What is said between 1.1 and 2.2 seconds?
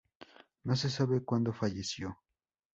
cuando falleció.